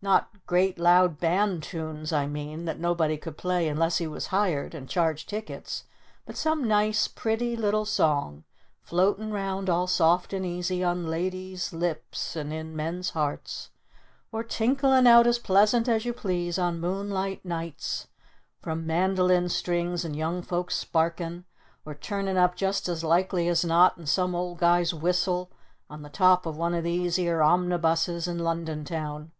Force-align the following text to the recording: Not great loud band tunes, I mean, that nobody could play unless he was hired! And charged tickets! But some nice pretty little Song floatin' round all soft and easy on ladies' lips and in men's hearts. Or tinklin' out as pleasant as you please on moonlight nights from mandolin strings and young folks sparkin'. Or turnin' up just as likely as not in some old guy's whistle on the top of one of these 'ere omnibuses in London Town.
Not 0.00 0.46
great 0.46 0.78
loud 0.78 1.18
band 1.18 1.62
tunes, 1.64 2.12
I 2.12 2.28
mean, 2.28 2.64
that 2.64 2.78
nobody 2.78 3.18
could 3.18 3.36
play 3.36 3.68
unless 3.68 3.98
he 3.98 4.06
was 4.06 4.28
hired! 4.28 4.72
And 4.72 4.88
charged 4.88 5.28
tickets! 5.28 5.84
But 6.24 6.36
some 6.36 6.64
nice 6.68 7.08
pretty 7.08 7.56
little 7.56 7.84
Song 7.84 8.44
floatin' 8.80 9.32
round 9.32 9.68
all 9.68 9.88
soft 9.88 10.32
and 10.32 10.46
easy 10.46 10.82
on 10.84 11.08
ladies' 11.08 11.72
lips 11.72 12.36
and 12.36 12.52
in 12.52 12.74
men's 12.76 13.10
hearts. 13.10 13.68
Or 14.32 14.44
tinklin' 14.44 15.06
out 15.08 15.26
as 15.26 15.40
pleasant 15.40 15.88
as 15.88 16.04
you 16.04 16.14
please 16.14 16.58
on 16.58 16.80
moonlight 16.80 17.44
nights 17.44 18.06
from 18.62 18.86
mandolin 18.86 19.48
strings 19.48 20.04
and 20.06 20.14
young 20.16 20.40
folks 20.40 20.76
sparkin'. 20.76 21.44
Or 21.84 21.94
turnin' 21.94 22.38
up 22.38 22.54
just 22.54 22.88
as 22.88 23.04
likely 23.04 23.48
as 23.48 23.64
not 23.64 23.98
in 23.98 24.06
some 24.06 24.34
old 24.34 24.58
guy's 24.58 24.94
whistle 24.94 25.50
on 25.90 26.00
the 26.02 26.08
top 26.10 26.46
of 26.46 26.56
one 26.56 26.72
of 26.74 26.84
these 26.84 27.18
'ere 27.18 27.42
omnibuses 27.42 28.26
in 28.26 28.38
London 28.38 28.84
Town. 28.84 29.32